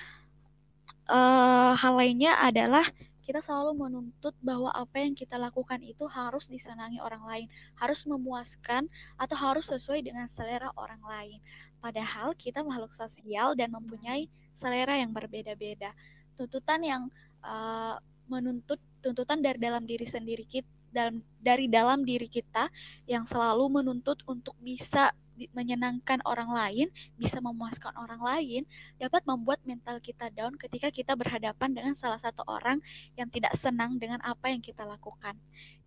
uh, 1.12 1.76
hal 1.76 1.94
lainnya 2.00 2.40
adalah 2.40 2.88
kita 3.28 3.44
selalu 3.44 3.76
menuntut 3.76 4.32
bahwa 4.40 4.72
apa 4.72 5.04
yang 5.04 5.12
kita 5.12 5.36
lakukan 5.36 5.84
itu 5.84 6.08
harus 6.08 6.48
disenangi 6.48 7.04
orang 7.04 7.28
lain, 7.28 7.48
harus 7.76 8.08
memuaskan 8.08 8.88
atau 9.20 9.36
harus 9.36 9.68
sesuai 9.68 10.00
dengan 10.00 10.32
selera 10.32 10.72
orang 10.80 11.04
lain. 11.04 11.44
Padahal 11.84 12.32
kita 12.40 12.64
makhluk 12.64 12.96
sosial 12.96 13.52
dan 13.60 13.76
mempunyai 13.76 14.32
selera 14.56 14.96
yang 14.96 15.12
berbeda-beda. 15.12 15.92
Tuntutan 16.40 16.80
yang 16.80 17.04
uh, 17.44 18.00
menuntut 18.32 18.80
tuntutan 19.04 19.44
dari 19.44 19.60
dalam 19.60 19.84
diri 19.84 20.08
sendiri 20.08 20.48
kita 20.48 20.72
dalam 20.88 21.20
dari 21.44 21.68
dalam 21.68 22.08
diri 22.08 22.32
kita 22.32 22.72
yang 23.06 23.28
selalu 23.28 23.68
menuntut 23.68 24.24
untuk 24.24 24.56
bisa 24.64 25.12
menyenangkan 25.54 26.20
orang 26.26 26.50
lain, 26.50 26.88
bisa 27.16 27.38
memuaskan 27.38 27.94
orang 27.94 28.22
lain, 28.22 28.64
dapat 28.98 29.22
membuat 29.30 29.62
mental 29.64 30.02
kita 30.02 30.34
down 30.34 30.58
ketika 30.58 30.90
kita 30.90 31.14
berhadapan 31.14 31.70
dengan 31.74 31.94
salah 31.94 32.18
satu 32.18 32.42
orang 32.50 32.82
yang 33.14 33.30
tidak 33.30 33.54
senang 33.54 34.02
dengan 34.02 34.18
apa 34.26 34.50
yang 34.50 34.60
kita 34.60 34.82
lakukan. 34.82 35.38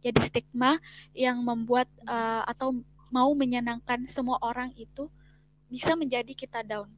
Jadi 0.01 0.21
stigma 0.23 0.79
yang 1.13 1.43
membuat 1.43 1.91
uh, 2.07 2.47
atau 2.47 2.79
mau 3.11 3.35
menyenangkan 3.35 4.07
semua 4.07 4.39
orang 4.41 4.71
itu 4.79 5.11
bisa 5.67 5.99
menjadi 5.99 6.31
kita 6.33 6.63
down. 6.63 6.89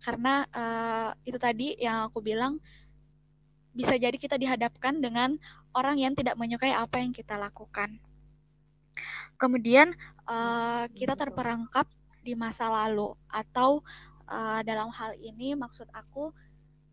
Karena 0.00 0.44
uh, 0.52 1.10
itu 1.24 1.36
tadi 1.36 1.76
yang 1.80 2.08
aku 2.08 2.20
bilang 2.20 2.60
bisa 3.74 3.98
jadi 3.98 4.14
kita 4.14 4.38
dihadapkan 4.38 5.02
dengan 5.02 5.36
orang 5.74 5.98
yang 5.98 6.14
tidak 6.14 6.38
menyukai 6.38 6.70
apa 6.70 7.02
yang 7.02 7.10
kita 7.10 7.34
lakukan. 7.34 7.98
Kemudian 9.36 9.92
uh, 10.28 10.86
kita 10.94 11.18
terperangkap 11.18 11.88
di 12.24 12.32
masa 12.32 12.70
lalu 12.72 13.12
atau 13.28 13.84
uh, 14.30 14.60
dalam 14.64 14.88
hal 14.88 15.12
ini 15.20 15.52
maksud 15.52 15.84
aku 15.92 16.32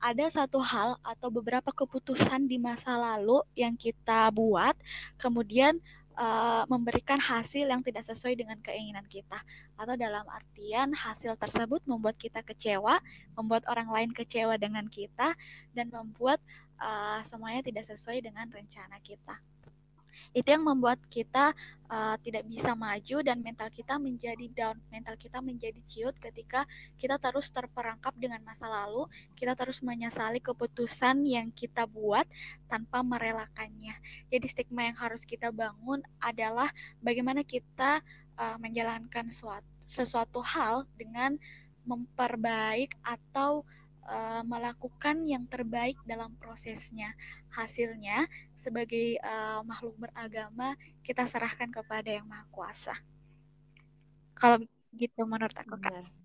ada 0.01 0.25
satu 0.33 0.57
hal 0.57 0.97
atau 1.05 1.29
beberapa 1.29 1.69
keputusan 1.69 2.49
di 2.49 2.57
masa 2.57 2.97
lalu 2.97 3.39
yang 3.53 3.77
kita 3.77 4.33
buat 4.33 4.73
kemudian 5.21 5.77
uh, 6.17 6.65
memberikan 6.65 7.21
hasil 7.21 7.69
yang 7.69 7.85
tidak 7.85 8.03
sesuai 8.09 8.33
dengan 8.33 8.57
keinginan 8.65 9.05
kita. 9.05 9.37
Atau 9.77 9.93
dalam 9.95 10.25
artian 10.25 10.97
hasil 10.97 11.37
tersebut 11.37 11.85
membuat 11.85 12.17
kita 12.17 12.41
kecewa, 12.41 12.97
membuat 13.37 13.63
orang 13.69 13.93
lain 13.93 14.11
kecewa 14.11 14.57
dengan 14.57 14.89
kita 14.89 15.37
dan 15.77 15.87
membuat 15.93 16.41
uh, 16.81 17.21
semuanya 17.29 17.61
tidak 17.61 17.85
sesuai 17.85 18.25
dengan 18.25 18.49
rencana 18.49 18.97
kita 19.05 19.37
itu 20.31 20.47
yang 20.47 20.63
membuat 20.63 20.97
kita 21.11 21.51
uh, 21.91 22.15
tidak 22.23 22.47
bisa 22.47 22.71
maju 22.71 23.17
dan 23.23 23.43
mental 23.43 23.67
kita 23.69 23.99
menjadi 23.99 24.45
down, 24.55 24.77
mental 24.87 25.15
kita 25.19 25.43
menjadi 25.43 25.81
ciut 25.87 26.15
ketika 26.17 26.63
kita 26.95 27.19
terus 27.19 27.51
terperangkap 27.51 28.15
dengan 28.15 28.39
masa 28.47 28.71
lalu, 28.71 29.05
kita 29.35 29.53
terus 29.53 29.83
menyesali 29.83 30.39
keputusan 30.39 31.27
yang 31.27 31.51
kita 31.51 31.83
buat 31.89 32.23
tanpa 32.71 33.03
merelakannya. 33.03 33.95
Jadi 34.31 34.45
stigma 34.47 34.87
yang 34.87 34.97
harus 34.97 35.27
kita 35.27 35.51
bangun 35.51 35.99
adalah 36.23 36.71
bagaimana 37.03 37.43
kita 37.43 37.99
uh, 38.39 38.57
menjalankan 38.57 39.27
suatu 39.29 39.67
sesuatu 39.91 40.39
hal 40.39 40.87
dengan 40.95 41.35
memperbaik 41.83 42.95
atau 43.03 43.67
uh, 44.07 44.41
melakukan 44.45 45.25
yang 45.25 45.45
terbaik 45.49 45.97
dalam 46.05 46.33
prosesnya. 46.37 47.13
Hasilnya, 47.51 48.25
sebagai 48.55 49.19
uh, 49.19 49.59
makhluk 49.67 49.99
beragama, 49.99 50.77
kita 51.03 51.27
serahkan 51.27 51.67
kepada 51.67 52.07
Yang 52.07 52.27
Maha 52.29 52.45
Kuasa. 52.49 52.95
Kalau 54.37 54.63
gitu 54.95 55.21
menurut 55.27 55.53
aku, 55.53 55.75
Kak. 55.77 56.21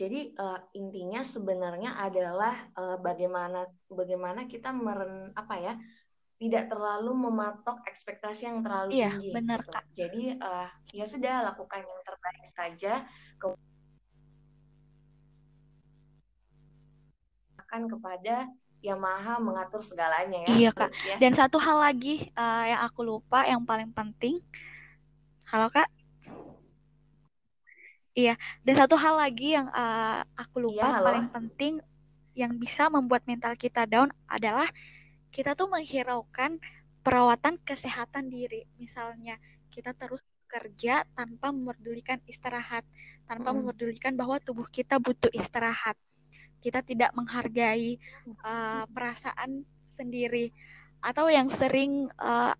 Jadi 0.00 0.32
uh, 0.32 0.56
intinya 0.72 1.20
sebenarnya 1.20 1.92
adalah 2.00 2.56
uh, 2.72 2.96
bagaimana 2.96 3.68
bagaimana 3.84 4.48
kita 4.48 4.72
meren 4.72 5.28
apa 5.36 5.60
ya 5.60 5.76
tidak 6.40 6.72
terlalu 6.72 7.12
mematok 7.28 7.84
ekspektasi 7.84 8.48
yang 8.48 8.64
terlalu 8.64 8.96
iya, 8.96 9.12
tinggi. 9.12 9.28
benar 9.28 9.60
gitu. 9.60 9.72
kak. 9.76 9.84
Jadi 9.92 10.22
uh, 10.40 10.68
ya 10.96 11.04
sudah 11.04 11.34
lakukan 11.52 11.84
yang 11.84 12.00
terbaik 12.00 12.44
saja. 12.48 13.04
Akan 17.70 17.86
kepada 17.86 18.50
yang 18.82 18.98
maha 18.98 19.38
mengatur 19.38 19.78
segalanya 19.78 20.42
ya. 20.42 20.48
Iya 20.58 20.70
kak. 20.74 20.90
Ya. 21.06 21.16
Dan 21.22 21.38
satu 21.38 21.62
hal 21.62 21.78
lagi 21.78 22.26
uh, 22.34 22.64
yang 22.66 22.82
aku 22.82 23.06
lupa 23.06 23.46
yang 23.46 23.62
paling 23.62 23.94
penting. 23.94 24.42
Halo 25.46 25.70
kak. 25.70 25.86
Iya. 28.18 28.34
Dan 28.66 28.74
satu 28.74 28.98
hal 28.98 29.14
lagi 29.14 29.54
yang 29.54 29.70
uh, 29.70 30.26
aku 30.34 30.66
lupa 30.66 30.98
iya, 30.98 30.98
paling 30.98 31.26
penting 31.30 31.78
yang 32.34 32.58
bisa 32.58 32.90
membuat 32.90 33.22
mental 33.30 33.54
kita 33.54 33.86
down 33.86 34.10
adalah 34.26 34.66
kita 35.30 35.54
tuh 35.54 35.70
menghiraukan 35.70 36.58
perawatan 37.06 37.54
kesehatan 37.62 38.34
diri. 38.34 38.66
Misalnya 38.82 39.38
kita 39.70 39.94
terus 39.94 40.26
kerja 40.50 41.06
tanpa 41.14 41.54
memerdulikan 41.54 42.18
istirahat, 42.26 42.82
tanpa 43.30 43.54
mm. 43.54 43.62
memerdulikan 43.62 44.18
bahwa 44.18 44.42
tubuh 44.42 44.66
kita 44.66 44.98
butuh 44.98 45.30
istirahat 45.30 45.94
kita 46.60 46.84
tidak 46.84 47.10
menghargai 47.16 47.96
uh, 48.44 48.84
perasaan 48.92 49.64
sendiri 49.88 50.52
atau 51.00 51.32
yang 51.32 51.48
sering 51.48 52.08
uh, 52.20 52.52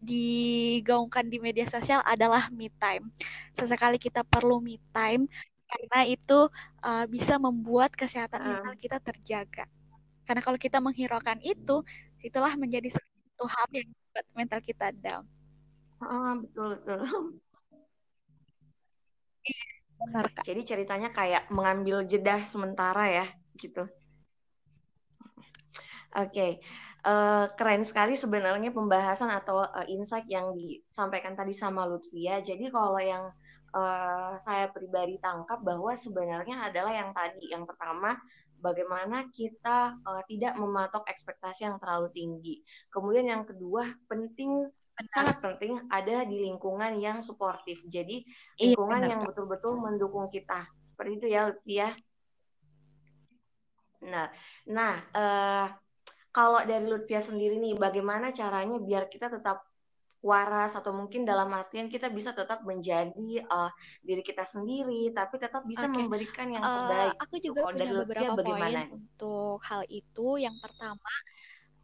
digaungkan 0.00 1.28
di 1.28 1.40
media 1.40 1.68
sosial 1.68 2.00
adalah 2.04 2.48
me 2.52 2.68
time. 2.80 3.12
Sesekali 3.56 3.96
kita 4.00 4.24
perlu 4.24 4.60
me 4.60 4.80
time 4.92 5.28
karena 5.66 6.00
itu 6.06 6.48
uh, 6.84 7.04
bisa 7.10 7.36
membuat 7.36 7.92
kesehatan 7.92 8.40
uh. 8.40 8.46
mental 8.60 8.74
kita 8.80 8.98
terjaga. 9.00 9.64
Karena 10.26 10.42
kalau 10.42 10.58
kita 10.58 10.82
menghiraukan 10.82 11.38
itu, 11.46 11.86
itulah 12.18 12.50
menjadi 12.58 12.90
satu 12.90 13.46
hal 13.46 13.66
yang 13.70 13.86
membuat 13.86 14.26
mental 14.34 14.60
kita 14.62 14.86
down. 14.98 15.24
Oh, 16.02 16.32
betul 16.42 16.76
betul. 16.76 17.00
Iya. 19.46 19.75
Benar, 19.96 20.26
Kak. 20.32 20.44
Jadi 20.44 20.60
ceritanya 20.62 21.10
kayak 21.10 21.48
mengambil 21.48 22.04
jeda 22.04 22.44
sementara 22.44 23.08
ya, 23.08 23.26
gitu. 23.56 23.88
Oke, 26.16 26.32
okay. 26.32 26.50
uh, 27.04 27.44
eh, 27.44 27.46
keren 27.60 27.84
sekali 27.84 28.16
sebenarnya 28.16 28.72
pembahasan 28.72 29.28
atau 29.28 29.60
uh, 29.60 29.84
insight 29.84 30.24
yang 30.32 30.56
disampaikan 30.56 31.36
tadi 31.36 31.52
sama 31.52 31.84
Lutfia. 31.84 32.40
Jadi 32.40 32.72
kalau 32.72 32.96
yang 32.96 33.28
uh, 33.76 34.32
saya 34.40 34.72
pribadi 34.72 35.20
tangkap 35.20 35.60
bahwa 35.60 35.92
sebenarnya 35.92 36.72
adalah 36.72 36.92
yang 36.96 37.12
tadi, 37.12 37.52
yang 37.52 37.68
pertama 37.68 38.16
bagaimana 38.56 39.28
kita 39.28 40.00
uh, 40.00 40.22
tidak 40.24 40.56
mematok 40.56 41.04
ekspektasi 41.04 41.68
yang 41.68 41.76
terlalu 41.76 42.08
tinggi. 42.16 42.54
Kemudian 42.88 43.28
yang 43.28 43.44
kedua 43.44 43.84
penting 44.08 44.72
benar. 44.96 45.12
sangat 45.12 45.36
penting 45.44 45.72
ada 45.92 46.24
di 46.24 46.36
lingkungan 46.48 46.96
yang 46.96 47.20
suportif. 47.20 47.80
Jadi 47.86 48.24
iya, 48.56 48.72
lingkungan 48.72 49.00
iya, 49.04 49.10
yang 49.14 49.20
betul-betul 49.28 49.76
mendukung 49.76 50.32
kita. 50.32 50.64
Seperti 50.80 51.10
itu 51.20 51.26
ya, 51.28 51.52
Lutfi 51.52 51.76
Nah, 54.06 54.30
nah 54.68 54.92
uh, 55.12 55.66
kalau 56.30 56.60
dari 56.62 56.84
Lutfia 56.84 57.20
sendiri 57.24 57.56
nih, 57.56 57.74
bagaimana 57.76 58.30
caranya 58.30 58.76
biar 58.76 59.08
kita 59.08 59.32
tetap 59.32 59.64
waras 60.26 60.74
atau 60.74 60.90
mungkin 60.90 61.22
dalam 61.22 61.46
artian 61.54 61.86
kita 61.86 62.10
bisa 62.10 62.34
tetap 62.34 62.66
menjadi 62.66 63.46
uh, 63.46 63.70
diri 64.02 64.26
kita 64.26 64.42
sendiri, 64.42 65.14
tapi 65.14 65.38
tetap 65.38 65.62
bisa 65.62 65.86
okay. 65.86 65.94
memberikan 65.94 66.50
yang 66.50 66.64
terbaik. 66.64 67.14
Uh, 67.14 67.22
aku 67.22 67.36
juga 67.38 67.60
punya 67.70 67.86
beberapa 67.94 68.32
poin 68.42 68.74
untuk 68.90 69.58
hal 69.62 69.82
itu. 69.86 70.42
Yang 70.42 70.56
pertama, 70.60 71.12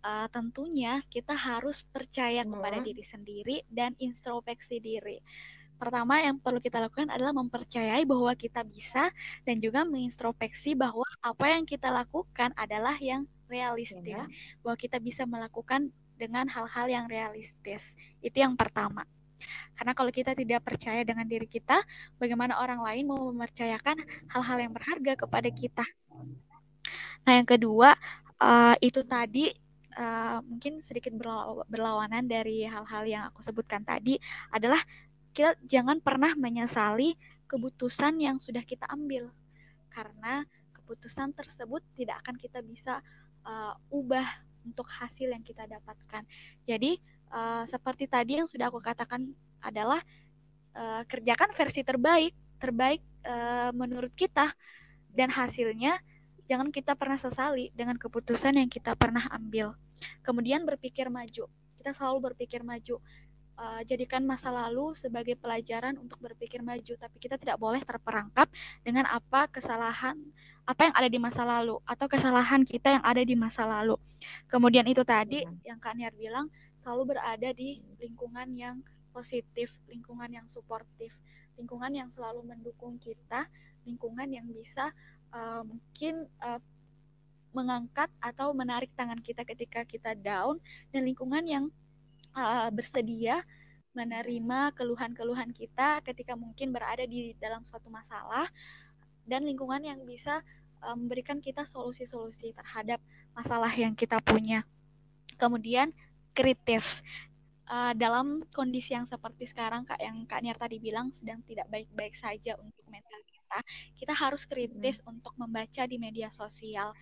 uh, 0.03 0.27
tentunya 0.29 1.01
kita 1.09 1.33
harus 1.33 1.87
percaya 1.89 2.43
hmm. 2.43 2.51
kepada 2.53 2.79
diri 2.83 3.05
sendiri 3.07 3.57
dan 3.71 3.95
introspeksi 3.99 4.83
diri. 4.83 5.23
Pertama 5.83 6.23
yang 6.23 6.39
perlu 6.39 6.63
kita 6.63 6.79
lakukan 6.79 7.11
adalah 7.11 7.35
mempercayai 7.35 8.07
bahwa 8.07 8.31
kita 8.39 8.63
bisa 8.63 9.11
dan 9.43 9.59
juga 9.59 9.83
mengintrospeksi 9.83 10.79
bahwa 10.79 11.03
apa 11.19 11.59
yang 11.59 11.67
kita 11.67 11.91
lakukan 11.91 12.55
adalah 12.55 12.95
yang 13.03 13.27
realistis. 13.51 14.15
Ya. 14.15 14.31
Bahwa 14.63 14.79
kita 14.79 15.03
bisa 15.03 15.27
melakukan 15.27 15.91
dengan 16.15 16.47
hal-hal 16.47 16.87
yang 16.87 17.11
realistis. 17.11 17.83
Itu 18.23 18.47
yang 18.47 18.55
pertama. 18.55 19.03
Karena 19.75 19.91
kalau 19.91 20.15
kita 20.15 20.39
tidak 20.39 20.63
percaya 20.63 21.03
dengan 21.03 21.27
diri 21.27 21.51
kita, 21.51 21.83
bagaimana 22.15 22.63
orang 22.63 22.79
lain 22.79 23.11
mau 23.11 23.19
mempercayakan 23.35 23.99
hal-hal 24.31 24.59
yang 24.63 24.71
berharga 24.71 25.19
kepada 25.19 25.51
kita? 25.51 25.83
Nah, 27.27 27.33
yang 27.43 27.49
kedua, 27.51 27.99
uh, 28.39 28.79
itu 28.79 29.03
tadi 29.03 29.51
uh, 29.97 30.39
mungkin 30.45 30.81
sedikit 30.81 31.13
berlawanan 31.69 32.25
dari 32.27 32.65
hal-hal 32.65 33.05
yang 33.05 33.23
aku 33.33 33.45
sebutkan 33.45 33.85
tadi 33.85 34.17
adalah 34.53 34.81
kita 35.33 35.57
jangan 35.65 36.01
pernah 36.01 36.37
menyesali 36.37 37.17
keputusan 37.49 38.21
yang 38.21 38.37
sudah 38.41 38.65
kita 38.65 38.85
ambil 38.89 39.33
karena 39.93 40.45
keputusan 40.73 41.33
tersebut 41.37 41.81
tidak 41.97 42.21
akan 42.25 42.37
kita 42.37 42.61
bisa 42.65 43.01
uh, 43.45 43.77
ubah 43.93 44.25
untuk 44.65 44.87
hasil 44.89 45.29
yang 45.33 45.43
kita 45.43 45.67
dapatkan. 45.67 46.23
Jadi 46.65 47.01
uh, 47.33 47.65
seperti 47.69 48.07
tadi 48.07 48.41
yang 48.41 48.49
sudah 48.49 48.71
aku 48.71 48.79
katakan 48.81 49.33
adalah 49.61 50.01
uh, 50.77 51.03
kerjakan 51.09 51.51
versi 51.57 51.83
terbaik, 51.85 52.33
terbaik 52.61 53.01
uh, 53.27 53.71
menurut 53.75 54.13
kita 54.15 54.55
dan 55.13 55.29
hasilnya 55.29 56.01
jangan 56.51 56.69
kita 56.71 56.97
pernah 56.99 57.19
sesali 57.19 57.71
dengan 57.75 57.99
keputusan 57.99 58.59
yang 58.59 58.71
kita 58.71 58.95
pernah 58.99 59.27
ambil. 59.35 59.75
Kemudian 60.27 60.67
berpikir 60.67 61.07
maju. 61.13 61.47
Kita 61.79 61.91
selalu 61.95 62.33
berpikir 62.33 62.63
maju 62.63 63.03
uh, 63.59 63.81
jadikan 63.87 64.23
masa 64.25 64.51
lalu 64.51 64.95
sebagai 64.99 65.39
pelajaran 65.39 65.99
untuk 65.99 66.19
berpikir 66.23 66.63
maju, 66.63 66.95
tapi 66.99 67.17
kita 67.19 67.37
tidak 67.39 67.59
boleh 67.59 67.83
terperangkap 67.83 68.49
dengan 68.83 69.07
apa 69.11 69.51
kesalahan 69.51 70.19
apa 70.63 70.87
yang 70.87 70.95
ada 70.95 71.09
di 71.11 71.19
masa 71.19 71.43
lalu 71.43 71.83
atau 71.83 72.07
kesalahan 72.07 72.63
kita 72.63 72.95
yang 72.99 73.05
ada 73.05 73.23
di 73.23 73.35
masa 73.35 73.67
lalu. 73.67 73.99
Kemudian 74.47 74.87
itu 74.87 75.03
tadi 75.03 75.43
yang 75.67 75.79
Kak 75.83 75.99
Niar 75.99 76.15
bilang 76.15 76.47
selalu 76.83 77.15
berada 77.15 77.51
di 77.51 77.83
lingkungan 77.99 78.47
yang 78.55 78.77
positif, 79.11 79.75
lingkungan 79.91 80.31
yang 80.31 80.47
suportif, 80.47 81.11
lingkungan 81.59 81.91
yang 81.93 82.09
selalu 82.15 82.47
mendukung 82.47 82.97
kita, 83.03 83.51
lingkungan 83.83 84.31
yang 84.31 84.47
bisa 84.55 84.95
uh, 85.33 85.62
mungkin 85.67 86.29
uh, 86.41 86.61
mengangkat 87.53 88.09
atau 88.21 88.57
menarik 88.57 88.89
tangan 88.97 89.21
kita 89.21 89.45
ketika 89.45 89.85
kita 89.85 90.17
down 90.17 90.57
dan 90.89 91.05
lingkungan 91.05 91.45
yang 91.45 91.65
uh, 92.33 92.73
bersedia 92.73 93.45
menerima 93.93 94.73
keluhan-keluhan 94.73 95.53
kita 95.53 96.01
ketika 96.01 96.33
mungkin 96.33 96.73
berada 96.73 97.05
di 97.05 97.37
dalam 97.37 97.61
suatu 97.69 97.93
masalah 97.93 98.49
dan 99.29 99.45
lingkungan 99.45 99.85
yang 99.85 100.01
bisa 100.09 100.41
uh, 100.81 100.97
memberikan 100.97 101.45
kita 101.45 101.69
solusi-solusi 101.69 102.57
terhadap 102.57 102.99
masalah 103.37 103.71
yang 103.73 103.93
kita 103.93 104.19
punya. 104.25 104.65
Kemudian 105.37 105.93
kritis. 106.33 107.05
Uh, 107.73 107.95
dalam 107.97 108.45
kondisi 108.53 108.93
yang 108.93 109.09
seperti 109.09 109.49
sekarang 109.49 109.87
Kak 109.87 109.97
yang 109.97 110.29
Kak 110.29 110.45
Niar 110.45 110.59
tadi 110.61 110.77
bilang 110.77 111.09
sedang 111.15 111.41
tidak 111.47 111.71
baik-baik 111.73 112.12
saja 112.12 112.59
untuk 112.61 112.85
mental 112.91 113.23
kita, 113.53 113.61
kita 114.01 114.15
harus 114.17 114.49
kritis 114.49 115.05
hmm. 115.05 115.13
untuk 115.13 115.37
membaca 115.37 115.85
di 115.85 116.01
media 116.01 116.33
sosial. 116.33 116.97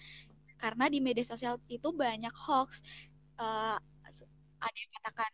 Karena 0.59 0.90
di 0.90 0.99
media 0.99 1.23
sosial 1.23 1.63
itu 1.71 1.95
banyak 1.95 2.34
hoax. 2.34 2.82
Uh, 3.39 3.78
ada 4.60 4.76
yang 4.76 4.93
katakan 5.00 5.30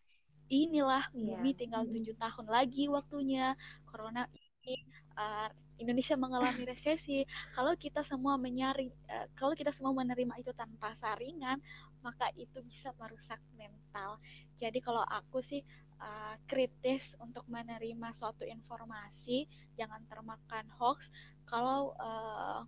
inilah 0.46 1.04
yeah. 1.10 1.34
bumi 1.34 1.50
tinggal 1.58 1.82
tujuh 1.82 2.14
tahun 2.14 2.46
lagi 2.46 2.86
waktunya 2.86 3.58
corona 3.90 4.30
ini 4.30 4.86
uh, 5.18 5.50
Indonesia 5.82 6.14
mengalami 6.14 6.62
resesi 6.70 7.26
kalau 7.58 7.74
kita 7.74 8.06
semua 8.06 8.38
menyari 8.38 8.94
uh, 9.10 9.26
kalau 9.34 9.58
kita 9.58 9.74
semua 9.74 9.90
menerima 9.90 10.38
itu 10.38 10.54
tanpa 10.54 10.94
saringan 10.94 11.58
maka 12.06 12.30
itu 12.38 12.62
bisa 12.62 12.94
merusak 13.02 13.42
mental 13.58 14.22
jadi 14.60 14.78
kalau 14.80 15.04
aku 15.06 15.40
sih 15.44 15.60
uh, 16.00 16.34
kritis 16.48 17.16
untuk 17.20 17.44
menerima 17.48 18.12
suatu 18.12 18.44
informasi 18.44 19.48
jangan 19.76 20.00
termakan 20.08 20.66
hoax 20.80 21.08
kalau 21.46 21.94
uh, 22.00 22.64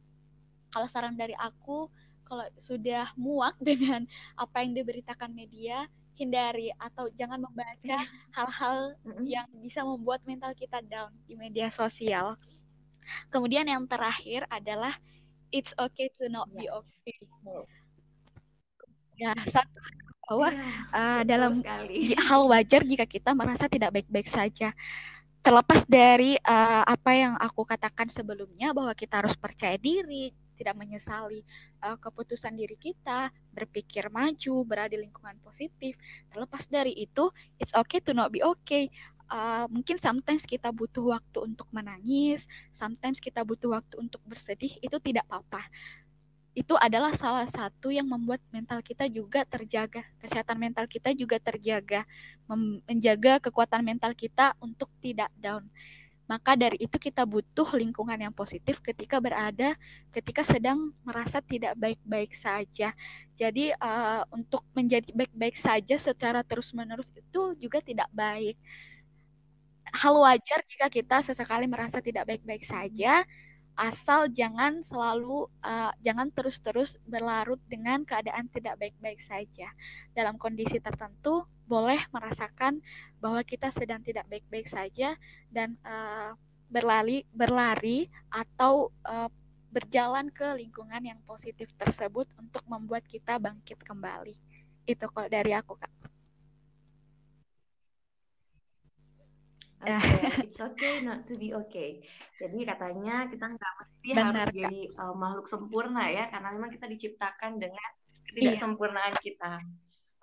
kalau 0.73 0.87
saran 0.89 1.17
dari 1.17 1.35
aku 1.37 1.89
kalau 2.29 2.45
sudah 2.61 3.09
muak 3.17 3.57
dengan 3.69 4.05
apa 4.37 4.61
yang 4.61 4.77
diberitakan 4.77 5.33
media 5.33 5.89
hindari 6.19 6.75
atau 6.83 7.07
jangan 7.15 7.39
membaca 7.39 7.99
hal-hal 8.35 8.99
yang 9.23 9.47
bisa 9.63 9.87
membuat 9.87 10.19
mental 10.27 10.51
kita 10.59 10.83
down 10.91 11.15
di 11.31 11.39
media 11.39 11.71
sosial. 11.71 12.35
Kemudian 13.31 13.71
yang 13.71 13.87
terakhir 13.87 14.43
adalah 14.51 14.99
it's 15.55 15.71
okay 15.79 16.11
to 16.19 16.27
not 16.27 16.51
be 16.53 16.67
iya. 16.67 16.75
okay. 16.75 17.17
Ya, 19.19 19.33
satu 19.47 19.79
bahwa 20.29 20.53
ya, 20.53 20.61
uh, 20.93 21.23
dalam 21.25 21.53
sekali. 21.57 22.13
hal 22.13 22.45
wajar 22.45 22.85
jika 22.85 23.09
kita 23.09 23.33
merasa 23.33 23.65
tidak 23.65 23.97
baik-baik 23.97 24.29
saja. 24.29 24.77
Terlepas 25.41 25.89
dari 25.89 26.37
uh, 26.45 26.85
apa 26.85 27.11
yang 27.17 27.35
aku 27.41 27.65
katakan 27.65 28.13
sebelumnya 28.13 28.77
bahwa 28.77 28.93
kita 28.93 29.25
harus 29.25 29.33
percaya 29.33 29.81
diri, 29.81 30.29
tidak 30.61 30.77
menyesali 30.77 31.41
uh, 31.81 31.97
keputusan 31.97 32.53
diri 32.53 32.77
kita, 32.77 33.33
berpikir 33.57 34.13
maju, 34.13 34.67
berada 34.69 34.93
di 34.93 35.01
lingkungan 35.01 35.41
positif. 35.41 35.97
Terlepas 36.29 36.69
dari 36.69 36.93
itu, 36.93 37.33
it's 37.57 37.73
okay 37.73 38.05
to 38.05 38.13
not 38.13 38.29
be 38.29 38.45
okay. 38.45 38.93
Uh, 39.29 39.69
mungkin 39.69 39.97
sometimes 39.97 40.45
kita 40.45 40.73
butuh 40.73 41.17
waktu 41.17 41.53
untuk 41.53 41.69
menangis, 41.73 42.45
sometimes 42.73 43.21
kita 43.21 43.45
butuh 43.45 43.77
waktu 43.77 44.01
untuk 44.01 44.21
bersedih, 44.29 44.77
itu 44.85 44.97
tidak 45.01 45.25
apa-apa. 45.31 45.65
Itu 46.57 46.75
adalah 46.75 47.15
salah 47.15 47.47
satu 47.47 47.93
yang 47.93 48.09
membuat 48.09 48.43
mental 48.51 48.83
kita 48.83 49.07
juga 49.07 49.47
terjaga, 49.47 50.03
kesehatan 50.19 50.59
mental 50.59 50.85
kita 50.91 51.15
juga 51.15 51.39
terjaga, 51.39 52.03
menjaga 52.89 53.39
kekuatan 53.39 53.85
mental 53.85 54.13
kita 54.17 54.57
untuk 54.59 54.91
tidak 54.99 55.31
down. 55.39 55.69
Maka 56.29 56.61
dari 56.61 56.77
itu 56.77 56.93
kita 57.01 57.25
butuh 57.25 57.73
lingkungan 57.73 58.21
yang 58.21 58.37
positif 58.37 58.85
ketika 58.85 59.17
berada, 59.17 59.73
ketika 60.13 60.45
sedang 60.45 60.93
merasa 61.01 61.41
tidak 61.41 61.73
baik-baik 61.81 62.37
saja. 62.37 62.93
Jadi 63.41 63.73
uh, 63.73 64.29
untuk 64.29 64.61
menjadi 64.77 65.09
baik-baik 65.17 65.57
saja 65.57 65.97
secara 65.97 66.45
terus-menerus 66.45 67.09
itu 67.17 67.57
juga 67.57 67.81
tidak 67.81 68.13
baik. 68.13 68.61
Hal 69.89 70.21
wajar 70.21 70.61
jika 70.69 70.93
kita 70.93 71.17
sesekali 71.25 71.65
merasa 71.65 72.05
tidak 72.05 72.29
baik-baik 72.29 72.61
saja, 72.61 73.25
asal 73.79 74.27
jangan 74.35 74.83
selalu 74.83 75.47
uh, 75.63 75.95
jangan 76.03 76.35
terus-terus 76.35 76.99
berlarut 77.07 77.63
dengan 77.71 78.03
keadaan 78.03 78.51
tidak 78.51 78.75
baik-baik 78.83 79.23
saja. 79.23 79.71
Dalam 80.19 80.35
kondisi 80.35 80.83
tertentu 80.83 81.47
boleh 81.71 82.03
merasakan 82.11 82.83
bahwa 83.23 83.39
kita 83.47 83.71
sedang 83.71 84.03
tidak 84.03 84.27
baik-baik 84.27 84.67
saja 84.67 85.15
dan 85.55 85.79
uh, 85.87 86.35
berlari 86.67 87.23
berlari 87.31 88.11
atau 88.35 88.91
uh, 89.07 89.31
berjalan 89.71 90.27
ke 90.35 90.59
lingkungan 90.59 91.15
yang 91.15 91.21
positif 91.23 91.71
tersebut 91.79 92.27
untuk 92.35 92.67
membuat 92.67 93.07
kita 93.07 93.39
bangkit 93.39 93.79
kembali. 93.87 94.35
Itu 94.89 95.07
kalau 95.13 95.31
dari 95.31 95.55
aku, 95.55 95.79
Kak. 95.79 96.18
Okay, 99.79 100.51
it's 100.51 100.59
okay 100.59 101.01
not 101.07 101.23
to 101.31 101.39
be 101.39 101.55
okay. 101.55 102.03
Jadi 102.35 102.67
katanya 102.67 103.31
kita 103.31 103.47
nggak 103.47 103.73
mesti 103.79 104.09
Benar, 104.11 104.25
harus 104.27 104.45
Kak. 104.45 104.55
jadi 104.59 104.81
uh, 104.99 105.15
makhluk 105.15 105.47
sempurna 105.47 106.05
ya, 106.11 106.27
karena 106.27 106.49
memang 106.51 106.71
kita 106.75 106.87
diciptakan 106.91 107.63
dengan 107.63 107.89
ketidaksempurnaan 108.27 109.15
iya. 109.15 109.23
kita. 109.23 109.53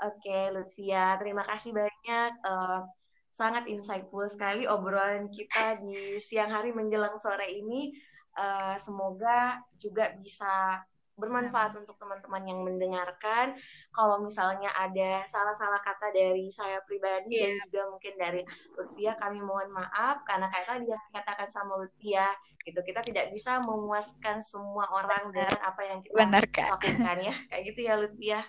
Oke, 0.04 0.28
okay, 0.28 0.44
Lutfia, 0.52 1.16
terima 1.16 1.48
kasih 1.48 1.72
banyak. 1.72 2.32
Uh, 2.44 2.84
sangat 3.32 3.68
insightful 3.68 4.28
sekali 4.28 4.68
obrolan 4.68 5.32
kita 5.32 5.80
di 5.80 6.20
siang 6.20 6.52
hari 6.52 6.76
menjelang 6.76 7.16
sore 7.16 7.48
ini. 7.48 7.96
Uh, 8.36 8.76
semoga 8.76 9.64
juga 9.80 10.12
bisa 10.20 10.84
bermanfaat 11.16 11.76
untuk 11.80 11.96
teman-teman 11.96 12.44
yang 12.44 12.60
mendengarkan. 12.62 13.56
Kalau 13.92 14.20
misalnya 14.20 14.72
ada 14.76 15.24
salah-salah 15.26 15.80
kata 15.80 16.12
dari 16.12 16.52
saya 16.52 16.84
pribadi 16.84 17.40
yeah. 17.40 17.56
dan 17.56 17.68
juga 17.68 17.82
mungkin 17.92 18.14
dari 18.20 18.42
Lutfia, 18.76 19.16
kami 19.16 19.40
mohon 19.40 19.72
maaf 19.72 20.24
karena 20.28 20.52
kayak 20.52 20.68
tadi 20.68 20.86
yang 20.92 21.02
dikatakan 21.12 21.48
sama 21.48 21.80
Lutfia, 21.80 22.28
gitu 22.68 22.80
kita 22.84 23.00
tidak 23.04 23.32
bisa 23.32 23.64
memuaskan 23.64 24.44
semua 24.44 24.92
orang 24.92 25.32
Benar. 25.32 25.48
dengan 25.48 25.60
apa 25.64 25.82
yang 25.88 26.00
kita 26.04 26.20
Benar, 26.20 26.44
lakukan 26.46 27.18
ya, 27.24 27.36
kayak 27.48 27.64
gitu 27.72 27.80
ya 27.88 27.94
Lutfia. 27.96 28.42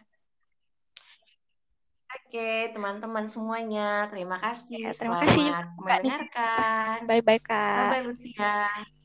Oke, 2.17 2.73
teman-teman 2.73 3.29
semuanya, 3.29 4.09
terima 4.09 4.41
kasih. 4.41 4.89
Ya, 4.89 4.93
terima 4.97 5.21
Selamat 5.21 5.23
kasih. 5.27 5.47
mendengarkan. 5.79 6.97
Bye 7.05 7.23
bye, 7.23 7.43
Kak. 7.43 7.77
Bye 7.77 7.87
bye, 7.93 8.03
Lutfia. 8.09 8.96